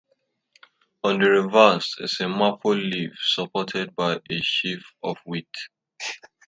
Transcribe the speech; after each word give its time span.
On 1.03 1.19
the 1.19 1.29
reverse 1.29 1.99
is 1.99 2.19
a 2.21 2.27
maple 2.27 2.73
leaf 2.75 3.13
supported 3.21 3.95
by 3.95 4.19
a 4.31 4.39
sheaf 4.41 4.81
of 5.03 5.17
wheat. 5.27 5.45